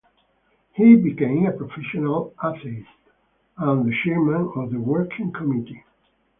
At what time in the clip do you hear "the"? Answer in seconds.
3.85-3.93, 4.71-4.79